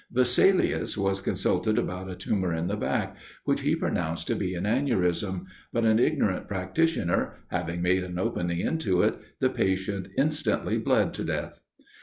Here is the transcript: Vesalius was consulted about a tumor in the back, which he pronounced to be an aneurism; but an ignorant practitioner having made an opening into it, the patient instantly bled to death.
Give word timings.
Vesalius 0.11 0.97
was 0.97 1.21
consulted 1.21 1.77
about 1.77 2.09
a 2.09 2.15
tumor 2.15 2.55
in 2.55 2.65
the 2.65 2.75
back, 2.75 3.15
which 3.45 3.61
he 3.61 3.75
pronounced 3.75 4.25
to 4.25 4.35
be 4.35 4.55
an 4.55 4.63
aneurism; 4.65 5.45
but 5.71 5.85
an 5.85 5.99
ignorant 5.99 6.47
practitioner 6.47 7.35
having 7.49 7.83
made 7.83 8.03
an 8.03 8.17
opening 8.17 8.59
into 8.61 9.03
it, 9.03 9.13
the 9.41 9.49
patient 9.51 10.07
instantly 10.17 10.79
bled 10.79 11.13
to 11.13 11.23
death. 11.23 11.59